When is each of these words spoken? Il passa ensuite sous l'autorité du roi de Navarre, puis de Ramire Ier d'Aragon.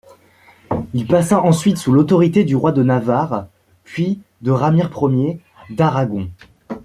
Il 0.95 1.05
passa 1.05 1.39
ensuite 1.43 1.77
sous 1.77 1.91
l'autorité 1.91 2.43
du 2.43 2.55
roi 2.55 2.71
de 2.71 2.81
Navarre, 2.81 3.45
puis 3.83 4.19
de 4.41 4.49
Ramire 4.49 4.89
Ier 5.11 5.39
d'Aragon. 5.69 6.27